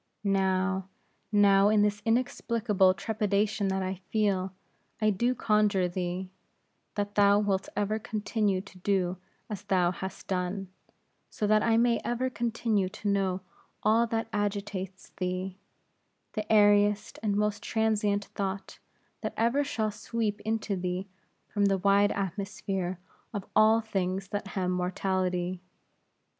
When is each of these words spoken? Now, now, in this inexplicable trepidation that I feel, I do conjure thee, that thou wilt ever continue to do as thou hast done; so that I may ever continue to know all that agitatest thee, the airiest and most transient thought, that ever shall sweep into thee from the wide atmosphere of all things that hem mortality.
Now, 0.23 0.89
now, 1.31 1.69
in 1.69 1.83
this 1.83 2.01
inexplicable 2.05 2.95
trepidation 2.95 3.67
that 3.67 3.83
I 3.83 4.01
feel, 4.09 4.51
I 4.99 5.11
do 5.11 5.35
conjure 5.35 5.87
thee, 5.87 6.31
that 6.95 7.13
thou 7.13 7.37
wilt 7.37 7.69
ever 7.75 7.99
continue 7.99 8.61
to 8.61 8.79
do 8.79 9.17
as 9.47 9.61
thou 9.61 9.91
hast 9.91 10.25
done; 10.25 10.69
so 11.29 11.45
that 11.45 11.61
I 11.61 11.77
may 11.77 12.01
ever 12.03 12.31
continue 12.31 12.89
to 12.89 13.09
know 13.09 13.41
all 13.83 14.07
that 14.07 14.27
agitatest 14.31 15.15
thee, 15.17 15.59
the 16.33 16.51
airiest 16.51 17.19
and 17.21 17.35
most 17.35 17.61
transient 17.61 18.25
thought, 18.33 18.79
that 19.21 19.35
ever 19.37 19.63
shall 19.63 19.91
sweep 19.91 20.39
into 20.41 20.75
thee 20.75 21.07
from 21.47 21.65
the 21.65 21.77
wide 21.77 22.11
atmosphere 22.13 22.97
of 23.35 23.45
all 23.55 23.81
things 23.81 24.29
that 24.29 24.47
hem 24.47 24.71
mortality. 24.71 25.61